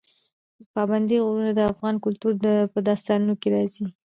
[0.73, 2.33] پابندی غرونه د افغان کلتور
[2.73, 3.85] په داستانونو کې راځي.